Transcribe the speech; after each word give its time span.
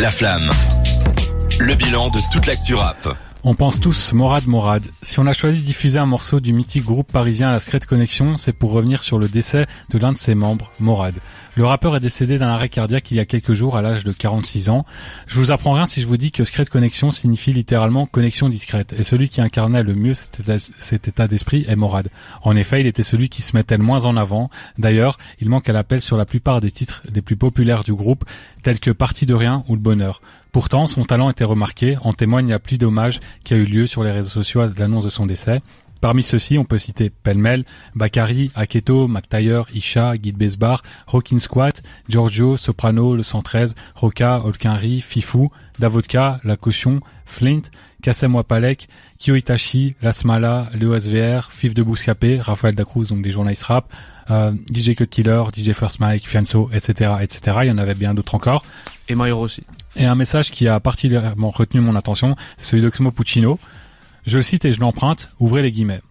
La 0.00 0.10
Flamme. 0.10 0.48
Le 1.58 1.74
bilan 1.74 2.08
de 2.08 2.20
toute 2.32 2.46
l'actu 2.46 2.74
rap. 2.74 3.14
On 3.42 3.54
pense 3.54 3.80
tous 3.80 4.12
Morad 4.12 4.46
Morad. 4.46 4.86
Si 5.00 5.18
on 5.18 5.26
a 5.26 5.32
choisi 5.34 5.60
de 5.60 5.66
diffuser 5.66 5.98
un 5.98 6.06
morceau 6.06 6.40
du 6.40 6.52
mythique 6.54 6.84
groupe 6.84 7.10
parisien 7.10 7.50
La 7.50 7.58
Secret 7.58 7.80
Connection, 7.80 8.36
c'est 8.36 8.52
pour 8.52 8.70
revenir 8.70 9.02
sur 9.02 9.18
le 9.18 9.28
décès 9.28 9.66
de 9.90 9.98
l'un 9.98 10.12
de 10.12 10.16
ses 10.18 10.34
membres, 10.34 10.72
Morad. 10.78 11.14
Le 11.56 11.64
rappeur 11.64 11.96
est 11.96 12.00
décédé 12.00 12.36
d'un 12.36 12.48
arrêt 12.48 12.68
cardiaque 12.68 13.10
il 13.10 13.16
y 13.16 13.20
a 13.20 13.24
quelques 13.24 13.54
jours 13.54 13.78
à 13.78 13.82
l'âge 13.82 14.04
de 14.04 14.12
46 14.12 14.68
ans. 14.68 14.84
Je 15.26 15.38
vous 15.38 15.50
apprends 15.50 15.72
rien 15.72 15.86
si 15.86 16.02
je 16.02 16.06
vous 16.06 16.18
dis 16.18 16.32
que 16.32 16.44
Secret 16.44 16.66
Connection 16.66 17.10
signifie 17.10 17.52
littéralement 17.54 18.04
connexion 18.04 18.48
discrète. 18.48 18.94
Et 18.98 19.04
celui 19.04 19.30
qui 19.30 19.40
incarnait 19.40 19.82
le 19.82 19.94
mieux 19.94 20.12
cet 20.14 21.08
état, 21.08 21.26
d'esprit 21.26 21.64
est 21.66 21.76
Morad. 21.76 22.08
En 22.42 22.54
effet, 22.56 22.80
il 22.80 22.86
était 22.86 23.02
celui 23.02 23.30
qui 23.30 23.40
se 23.40 23.56
mettait 23.56 23.78
le 23.78 23.84
moins 23.84 24.04
en 24.04 24.18
avant. 24.18 24.50
D'ailleurs, 24.78 25.16
il 25.40 25.48
manque 25.48 25.68
à 25.68 25.72
l'appel 25.72 26.02
sur 26.02 26.18
la 26.18 26.26
plupart 26.26 26.60
des 26.60 26.70
titres 26.70 27.02
des 27.10 27.22
plus 27.22 27.36
populaires 27.36 27.84
du 27.84 27.94
groupe, 27.94 28.24
tels 28.62 28.80
que 28.80 28.90
Partie 28.90 29.26
de 29.26 29.34
rien 29.34 29.64
ou 29.68 29.74
Le 29.74 29.80
Bonheur. 29.80 30.20
Pourtant, 30.52 30.86
son 30.86 31.04
talent 31.04 31.30
était 31.30 31.44
remarqué, 31.44 31.96
en 32.02 32.12
témoigne 32.12 32.50
la 32.50 32.58
pluie 32.58 32.78
d'hommages 32.78 33.20
qui 33.44 33.54
a 33.54 33.56
eu 33.56 33.64
lieu 33.64 33.86
sur 33.86 34.02
les 34.02 34.10
réseaux 34.10 34.30
sociaux 34.30 34.60
à 34.60 34.68
l'annonce 34.76 35.04
de 35.04 35.10
son 35.10 35.26
décès. 35.26 35.62
Parmi 36.00 36.22
ceux-ci, 36.22 36.56
on 36.56 36.64
peut 36.64 36.78
citer 36.78 37.10
Pelmel, 37.10 37.64
Bakari, 37.94 38.50
Aketo, 38.54 39.06
McTyre, 39.06 39.66
Isha, 39.74 40.16
Guide 40.16 40.36
Besbar, 40.36 40.82
Rockin' 41.06 41.38
Squat, 41.38 41.82
Giorgio, 42.08 42.56
Soprano, 42.56 43.14
Le 43.14 43.22
113, 43.22 43.74
Roca, 43.94 44.40
Olkinri, 44.44 45.02
Fifou, 45.02 45.50
Davodka, 45.78 46.40
La 46.42 46.56
Caution, 46.56 47.00
Flint, 47.26 47.62
Kassem 48.02 48.34
Wapalek, 48.34 48.88
Kyo 49.18 49.34
Itachi, 49.34 49.94
Lasmala, 50.00 50.70
Le 50.78 50.98
SVR, 50.98 51.52
Fif 51.52 51.74
de 51.74 51.82
Bouscapé, 51.82 52.40
Raphaël 52.40 52.74
Dacruz, 52.74 53.08
donc 53.08 53.20
des 53.20 53.30
journalistes 53.30 53.64
rap, 53.64 53.92
euh, 54.30 54.52
DJ 54.72 54.94
Cut 54.94 55.06
Killer, 55.06 55.42
DJ 55.54 55.72
First 55.72 56.00
Mike, 56.00 56.26
Fianso, 56.26 56.70
etc., 56.72 57.12
etc. 57.20 57.58
Il 57.62 57.68
y 57.68 57.70
en 57.70 57.78
avait 57.78 57.94
bien 57.94 58.14
d'autres 58.14 58.34
encore. 58.34 58.64
Et 59.08 59.14
Mario 59.14 59.38
aussi. 59.38 59.64
Et 59.96 60.06
un 60.06 60.14
message 60.14 60.50
qui 60.50 60.68
a 60.68 60.80
particulièrement 60.80 61.50
retenu 61.50 61.80
mon 61.80 61.94
attention, 61.96 62.36
c'est 62.56 62.70
celui 62.70 62.82
d'Oxmo 62.82 63.10
Puccino. 63.10 63.58
Je 64.30 64.38
cite 64.38 64.64
et 64.64 64.70
je 64.70 64.78
l'emprunte, 64.78 65.32
ouvrez 65.40 65.60
les 65.60 65.72
guillemets. 65.72 66.02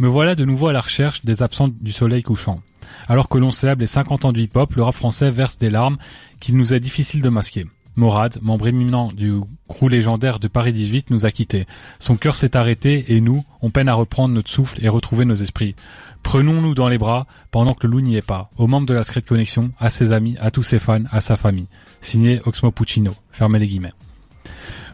Me 0.00 0.08
voilà 0.08 0.34
de 0.34 0.44
nouveau 0.44 0.66
à 0.66 0.72
la 0.72 0.80
recherche 0.80 1.24
des 1.24 1.44
absents 1.44 1.68
du 1.68 1.92
soleil 1.92 2.24
couchant. 2.24 2.60
Alors 3.06 3.28
que 3.28 3.38
l'on 3.38 3.52
célèbre 3.52 3.82
les 3.82 3.86
50 3.86 4.24
ans 4.24 4.32
du 4.32 4.42
hip-hop, 4.42 4.74
le 4.74 4.82
rap 4.82 4.96
français 4.96 5.30
verse 5.30 5.58
des 5.58 5.70
larmes 5.70 5.96
qu'il 6.40 6.56
nous 6.56 6.74
est 6.74 6.80
difficile 6.80 7.22
de 7.22 7.28
masquer. 7.28 7.66
Morad, 7.94 8.36
membre 8.42 8.66
éminent 8.66 9.06
du 9.06 9.34
crew 9.68 9.88
légendaire 9.88 10.40
de 10.40 10.48
Paris 10.48 10.72
18, 10.72 11.10
nous 11.10 11.24
a 11.24 11.30
quittés. 11.30 11.68
Son 12.00 12.16
cœur 12.16 12.34
s'est 12.34 12.56
arrêté 12.56 13.14
et 13.14 13.20
nous, 13.20 13.44
on 13.62 13.70
peine 13.70 13.88
à 13.88 13.94
reprendre 13.94 14.34
notre 14.34 14.50
souffle 14.50 14.84
et 14.84 14.88
retrouver 14.88 15.24
nos 15.24 15.36
esprits. 15.36 15.76
Prenons-nous 16.24 16.74
dans 16.74 16.88
les 16.88 16.98
bras 16.98 17.28
pendant 17.52 17.74
que 17.74 17.86
le 17.86 17.92
loup 17.92 18.00
n'y 18.00 18.16
est 18.16 18.22
pas, 18.22 18.50
aux 18.56 18.66
membres 18.66 18.88
de 18.88 18.94
la 18.94 19.04
Secret 19.04 19.22
Connection, 19.22 19.70
à 19.78 19.88
ses 19.88 20.10
amis, 20.10 20.36
à 20.40 20.50
tous 20.50 20.64
ses 20.64 20.80
fans, 20.80 21.04
à 21.12 21.20
sa 21.20 21.36
famille. 21.36 21.68
Signé 22.00 22.40
Oxmo 22.44 22.72
Puccino. 22.72 23.14
Fermez 23.30 23.60
les 23.60 23.68
guillemets. 23.68 23.92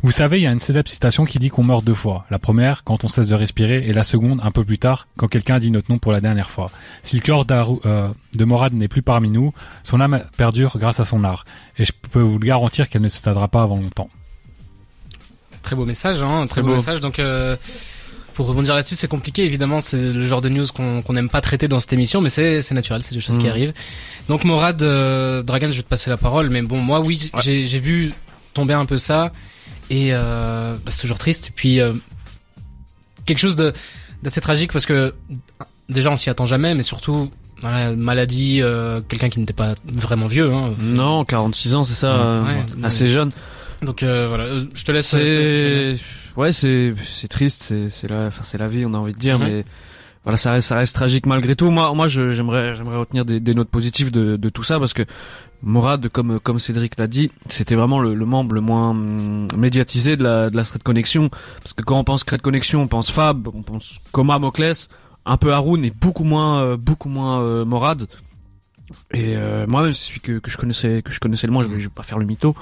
Vous 0.05 0.13
savez, 0.13 0.39
il 0.39 0.43
y 0.43 0.47
a 0.47 0.53
une 0.53 0.61
célèbre 0.61 0.91
citation 0.91 1.25
qui 1.25 1.39
dit 1.39 1.49
qu'on 1.49 1.63
meurt 1.63 1.83
deux 1.83 1.95
fois. 1.95 2.27
La 2.29 2.39
première, 2.39 2.85
quand 2.85 3.05
on 3.05 3.09
cesse 3.09 3.29
de 3.29 3.35
respirer, 3.35 3.85
et 3.87 3.95
la 3.95 4.05
seconde, 4.05 4.39
un 4.43 4.51
peu 4.51 4.63
plus 4.63 4.77
tard, 4.77 5.09
quand 5.17 5.29
quelqu'un 5.29 5.59
dit 5.59 5.71
notre 5.71 5.91
nom 5.91 5.99
pour 5.99 6.13
la 6.13 6.21
dernière 6.21 6.51
fois. 6.51 6.71
Si 7.03 7.17
le 7.17 7.23
corps 7.23 7.47
euh, 7.51 8.09
de 8.35 8.45
Morad 8.45 8.75
n'est 8.75 8.87
plus 8.87 9.01
parmi 9.01 9.31
nous, 9.31 9.55
son 9.83 10.03
âme 10.03 10.23
perdure 10.37 10.77
grâce 10.77 11.01
à 11.01 11.07
son 11.07 11.25
art. 11.25 11.47
Et 11.79 11.87
je 11.87 11.93
peux 12.13 12.21
vous 12.21 12.39
le 12.39 12.45
garantir 12.45 12.91
qu'elle 12.91 13.01
ne 13.01 13.09
s'éteindra 13.09 13.49
pas 13.49 13.63
avant 13.63 13.79
longtemps. 13.79 14.11
Très 15.63 15.75
beau 15.75 15.87
message, 15.87 16.21
hein, 16.21 16.47
très, 16.49 16.61
beau. 16.61 16.75
message. 16.75 17.01
Donc, 17.01 17.19
euh, 17.19 17.57
pour 18.35 18.47
rebondir 18.47 18.75
là-dessus, 18.75 18.97
c'est 18.97 19.09
compliqué. 19.09 19.47
Évidemment, 19.47 19.81
c'est 19.81 19.97
le 19.97 20.27
genre 20.27 20.43
de 20.43 20.51
news 20.51 20.67
qu'on 20.67 21.13
n'aime 21.15 21.31
pas 21.31 21.41
traiter 21.41 21.67
dans 21.67 21.81
cette 21.81 21.95
émission, 21.95 22.21
mais 22.21 22.29
c'est 22.29 22.71
naturel, 22.73 23.03
c'est 23.05 23.15
des 23.15 23.23
choses 23.23 23.39
qui 23.39 23.47
mm. 23.47 23.51
arrivent. 23.51 23.73
Donc, 24.29 24.45
Morad, 24.45 24.83
euh, 24.83 25.43
Dragan, 25.43 25.71
je 25.71 25.79
vais 25.79 25.83
te 25.83 25.89
passer 25.89 26.11
la 26.11 26.19
parole. 26.19 26.51
Mais 26.51 26.61
bon, 26.61 26.83
moi, 26.83 27.01
oui, 27.01 27.31
j'ai 27.41 27.79
vu 27.79 28.13
tomber 28.53 28.75
un 28.75 28.85
peu 28.85 28.99
ça. 28.99 29.33
Et 29.91 30.11
euh, 30.13 30.77
bah, 30.85 30.91
c'est 30.91 31.01
toujours 31.01 31.19
triste. 31.19 31.49
Et 31.49 31.53
puis 31.55 31.81
euh, 31.81 31.95
quelque 33.27 33.39
chose 33.39 33.57
de 33.57 33.73
d'assez 34.23 34.41
tragique 34.41 34.73
parce 34.73 34.87
que 34.87 35.15
déjà 35.89 36.11
on 36.11 36.17
s'y 36.17 36.31
attend 36.31 36.47
jamais, 36.47 36.75
mais 36.75 36.83
surtout 36.83 37.31
voilà, 37.61 37.93
maladie, 37.93 38.61
euh, 38.63 39.01
quelqu'un 39.01 39.29
qui 39.29 39.41
n'était 39.41 39.53
pas 39.53 39.75
vraiment 39.87 40.27
vieux. 40.27 40.53
Hein, 40.53 40.75
non, 40.81 41.25
46 41.25 41.75
ans, 41.75 41.85
c'est 41.85 41.95
ça, 41.95 42.43
assez 42.83 43.09
jeune. 43.09 43.31
Donc 43.83 44.03
voilà, 44.03 44.47
je 44.75 44.85
te 44.85 44.93
laisse. 44.93 45.07
C'est 45.07 45.97
ouais, 46.37 46.53
c'est 46.53 46.95
c'est 47.05 47.29
triste, 47.29 47.63
c'est 47.63 47.91
c'est 47.91 48.09
la, 48.09 48.27
enfin 48.27 48.43
c'est 48.43 48.59
la 48.59 48.69
vie, 48.69 48.85
on 48.87 48.95
a 48.95 48.99
envie 48.99 49.13
de 49.13 49.19
dire, 49.19 49.39
mais 49.39 49.65
voilà, 50.25 50.37
ça 50.39 50.53
reste, 50.53 50.95
tragique 50.95 51.27
malgré 51.27 51.55
tout. 51.55 51.71
Moi, 51.71 51.93
moi, 51.95 52.09
j'aimerais, 52.09 52.75
j'aimerais 52.75 52.97
retenir 52.97 53.25
des, 53.25 53.55
notes 53.55 53.69
positives 53.69 54.11
de, 54.11 54.37
de 54.37 54.49
tout 54.49 54.63
ça 54.63 54.79
parce 54.79 54.95
que 54.95 55.05
Morad, 55.63 56.09
comme 56.09 56.41
comme 56.41 56.59
Cédric 56.59 56.99
l'a 56.99 57.07
dit, 57.07 57.31
c'était 57.49 57.75
vraiment 57.75 57.99
le, 57.99 58.15
membre 58.15 58.55
le 58.55 58.61
moins 58.61 58.91
hum, 58.91 59.49
médiatisé 59.57 60.17
de 60.17 60.25
la 60.25 60.51
de 60.51 60.57
la 60.57 60.65
Street 60.65 60.81
Connection. 60.83 61.31
Parce 61.63 61.73
que 61.73 61.83
quand 61.83 61.99
on 61.99 62.05
pense 62.05 62.21
Street 62.21 62.39
Connection, 62.39 62.83
on 62.83 62.87
pense 62.87 63.11
Fab, 63.11 63.49
on 63.49 63.63
pense 63.63 63.99
Coma, 64.13 64.39
Mocles, 64.39 64.89
un 65.27 65.37
peu 65.37 65.53
Haroun 65.53 65.85
et 65.85 65.91
beaucoup 65.91 66.25
moins 66.25 66.61
euh, 66.61 66.77
beaucoup 66.77 67.09
moins 67.09 67.41
euh, 67.41 67.65
Morad. 67.65 68.07
Et 69.13 69.37
euh, 69.37 69.67
moi-même, 69.67 69.93
celui 69.93 70.21
que, 70.21 70.39
que 70.39 70.51
je 70.51 70.57
connaissais 70.57 71.03
que 71.03 71.13
je 71.13 71.21
connaissais 71.21 71.47
le 71.47 71.53
moins, 71.53 71.63
je 71.63 71.69
vais, 71.69 71.79
vais 71.79 71.89
pas 71.89 72.03
faire 72.03 72.19
le 72.19 72.27
mytho, 72.27 72.55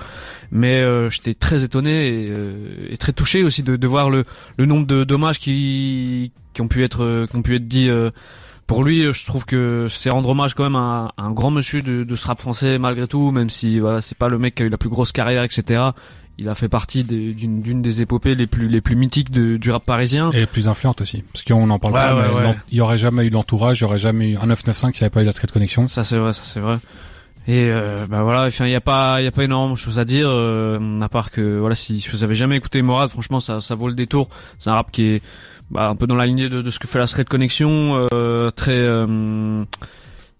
mais 0.50 0.80
euh, 0.80 1.10
j'étais 1.10 1.34
très 1.34 1.64
étonné 1.64 2.08
et, 2.08 2.32
et, 2.90 2.96
très 2.96 3.12
touché 3.12 3.42
aussi 3.42 3.62
de, 3.62 3.86
voir 3.86 4.08
le, 4.08 4.24
nombre 4.58 4.86
de 4.86 5.04
dommages 5.04 5.38
qui 5.38 6.32
qui 6.54 6.60
ont 6.60 6.68
pu 6.68 6.84
être 6.84 7.26
qui 7.28 7.36
ont 7.36 7.42
pu 7.42 7.56
être 7.56 7.66
dit 7.66 7.90
pour 8.68 8.84
lui, 8.84 9.12
je 9.12 9.26
trouve 9.26 9.44
que 9.44 9.88
c'est 9.90 10.10
rendre 10.10 10.28
hommage 10.30 10.54
quand 10.54 10.62
même 10.62 10.76
à, 10.76 11.12
un 11.18 11.32
grand 11.32 11.50
monsieur 11.50 11.82
de, 11.82 12.04
de, 12.04 12.16
ce 12.16 12.26
rap 12.26 12.40
français 12.40 12.78
malgré 12.78 13.08
tout, 13.08 13.32
même 13.32 13.50
si 13.50 13.80
voilà, 13.80 14.00
c'est 14.00 14.16
pas 14.16 14.28
le 14.28 14.38
mec 14.38 14.54
qui 14.54 14.62
a 14.62 14.66
eu 14.66 14.68
la 14.68 14.78
plus 14.78 14.88
grosse 14.88 15.12
carrière, 15.12 15.42
etc. 15.42 15.90
Il 16.38 16.48
a 16.48 16.54
fait 16.54 16.68
partie 16.68 17.04
d'une 17.04 17.82
des 17.82 18.02
épopées 18.02 18.34
les 18.34 18.46
plus 18.46 18.68
les 18.68 18.80
plus 18.80 18.96
mythiques 18.96 19.30
de, 19.30 19.56
du 19.58 19.70
rap 19.70 19.84
parisien 19.84 20.30
et 20.32 20.40
les 20.40 20.46
plus 20.46 20.66
influentes 20.66 21.00
aussi, 21.00 21.22
parce 21.32 21.44
qu'on 21.44 21.68
en 21.70 21.78
parle 21.78 21.94
pas. 21.94 22.14
mais 22.14 22.54
Il 22.70 22.78
y 22.78 22.80
aurait 22.80 22.98
jamais 22.98 23.26
eu 23.26 23.30
l'entourage, 23.30 23.80
il 23.80 23.82
y 23.82 23.84
aurait 23.84 23.98
jamais 23.98 24.30
eu 24.30 24.36
un 24.36 24.46
995 24.46 24.92
qui 24.92 25.04
avait 25.04 25.10
pas 25.10 25.22
eu 25.22 25.26
la 25.26 25.32
secret 25.32 25.48
connexion. 25.52 25.88
Ça 25.88 26.04
c'est 26.04 26.16
vrai, 26.16 26.32
ça 26.32 26.42
c'est 26.44 26.60
vrai. 26.60 26.76
Et 27.48 27.68
euh, 27.70 28.06
bah 28.08 28.22
voilà, 28.22 28.46
enfin 28.46 28.66
il 28.66 28.72
y 28.72 28.76
a 28.76 28.80
pas 28.80 29.20
il 29.20 29.24
y 29.24 29.26
a 29.26 29.32
pas 29.32 29.44
énormément 29.44 29.74
de 29.74 29.78
choses 29.78 29.98
à 29.98 30.04
dire 30.04 30.28
euh, 30.28 31.00
à 31.00 31.08
part 31.08 31.30
que 31.30 31.58
voilà 31.58 31.74
si 31.74 32.06
vous 32.12 32.22
avez 32.24 32.34
jamais 32.36 32.56
écouté 32.56 32.82
Morad, 32.82 33.10
franchement 33.10 33.40
ça 33.40 33.60
ça 33.60 33.74
vaut 33.74 33.88
le 33.88 33.94
détour. 33.94 34.28
C'est 34.58 34.70
un 34.70 34.74
rap 34.74 34.90
qui 34.92 35.04
est 35.04 35.22
bah, 35.72 35.88
un 35.88 35.96
peu 35.96 36.06
dans 36.06 36.16
la 36.16 36.26
lignée 36.26 36.48
de, 36.48 36.60
de 36.60 36.70
ce 36.70 36.78
que 36.78 36.86
fait 36.86 36.98
la 36.98 37.06
Street 37.06 37.24
Connection, 37.24 38.06
euh, 38.12 38.50
très 38.50 38.76
euh, 38.76 39.64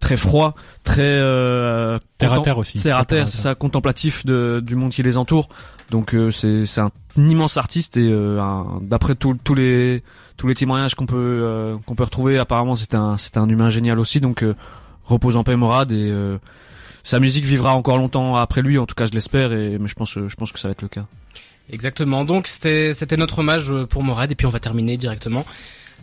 très 0.02 0.16
froid, 0.16 0.54
très 0.84 1.00
euh, 1.02 1.98
terre 2.18 2.34
à 2.34 2.40
terre 2.42 2.58
aussi. 2.58 2.78
Terre 2.78 2.98
à 2.98 3.06
terre, 3.06 3.28
c'est 3.28 3.38
ça, 3.38 3.54
contemplatif 3.54 4.26
de, 4.26 4.60
du 4.62 4.74
monde 4.74 4.90
qui 4.90 5.02
les 5.02 5.16
entoure. 5.16 5.48
Donc 5.90 6.14
euh, 6.14 6.30
c'est 6.30 6.66
c'est 6.66 6.82
un 6.82 6.90
immense 7.16 7.56
artiste 7.56 7.96
et 7.96 8.08
euh, 8.10 8.38
d'après 8.82 9.14
tous 9.14 9.54
les 9.54 10.02
tous 10.36 10.48
les 10.48 10.54
témoignages 10.54 10.94
qu'on 10.94 11.06
peut 11.06 11.78
qu'on 11.86 11.94
peut 11.94 12.04
retrouver, 12.04 12.38
apparemment 12.38 12.74
c'est 12.74 12.94
un 12.94 13.16
c'est 13.16 13.38
un 13.38 13.48
humain 13.48 13.70
génial 13.70 13.98
aussi. 13.98 14.20
Donc 14.20 14.44
repose 15.04 15.38
en 15.38 15.44
paix 15.44 15.56
Morad 15.56 15.90
et 15.92 16.12
sa 17.04 17.18
musique 17.18 17.44
vivra 17.44 17.74
encore 17.74 17.96
longtemps 17.96 18.36
après 18.36 18.62
lui. 18.62 18.78
En 18.78 18.86
tout 18.86 18.94
cas, 18.94 19.06
je 19.06 19.12
l'espère 19.12 19.52
et 19.52 19.78
mais 19.78 19.88
je 19.88 19.94
pense 19.94 20.14
je 20.14 20.34
pense 20.34 20.52
que 20.52 20.58
ça 20.58 20.68
va 20.68 20.72
être 20.72 20.82
le 20.82 20.88
cas. 20.88 21.06
Exactement. 21.70 22.24
Donc 22.24 22.46
c'était 22.48 22.94
c'était 22.94 23.16
notre 23.16 23.38
hommage 23.40 23.70
euh, 23.70 23.86
pour 23.86 24.02
Morad 24.02 24.30
et 24.30 24.34
puis 24.34 24.46
on 24.46 24.50
va 24.50 24.60
terminer 24.60 24.96
directement 24.96 25.44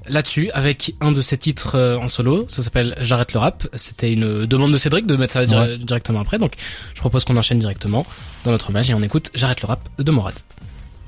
là-dessus 0.07 0.49
avec 0.53 0.95
un 1.01 1.11
de 1.11 1.21
ses 1.21 1.37
titres 1.37 1.75
euh, 1.75 1.97
en 1.97 2.09
solo. 2.09 2.45
Ça 2.49 2.63
s'appelle 2.63 2.95
J'arrête 2.99 3.33
le 3.33 3.39
rap. 3.39 3.67
C'était 3.75 4.11
une 4.11 4.45
demande 4.45 4.71
de 4.71 4.77
Cédric 4.77 5.05
de 5.05 5.15
mettre 5.15 5.33
ça 5.33 5.45
directement 5.45 6.21
après. 6.21 6.39
Donc 6.39 6.53
je 6.93 6.99
propose 6.99 7.25
qu'on 7.25 7.37
enchaîne 7.37 7.59
directement 7.59 8.05
dans 8.45 8.51
notre 8.51 8.69
hommage 8.69 8.89
et 8.89 8.93
on 8.93 9.01
écoute 9.01 9.31
J'arrête 9.33 9.61
le 9.61 9.67
rap 9.67 9.87
de 9.97 10.11
Morad. 10.11 10.35